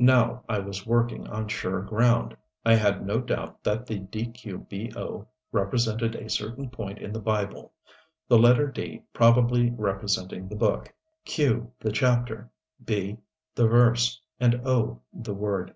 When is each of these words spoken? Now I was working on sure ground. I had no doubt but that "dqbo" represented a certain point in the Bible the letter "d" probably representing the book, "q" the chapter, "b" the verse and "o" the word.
Now 0.00 0.44
I 0.50 0.58
was 0.58 0.84
working 0.86 1.26
on 1.28 1.48
sure 1.48 1.80
ground. 1.80 2.36
I 2.62 2.74
had 2.74 3.06
no 3.06 3.20
doubt 3.22 3.60
but 3.62 3.86
that 3.86 3.86
"dqbo" 4.12 5.26
represented 5.50 6.14
a 6.14 6.28
certain 6.28 6.68
point 6.68 6.98
in 6.98 7.10
the 7.10 7.20
Bible 7.22 7.72
the 8.28 8.38
letter 8.38 8.66
"d" 8.70 9.02
probably 9.14 9.70
representing 9.70 10.46
the 10.48 10.56
book, 10.56 10.92
"q" 11.24 11.72
the 11.80 11.90
chapter, 11.90 12.50
"b" 12.84 13.16
the 13.54 13.66
verse 13.66 14.20
and 14.38 14.60
"o" 14.66 15.00
the 15.10 15.32
word. 15.32 15.74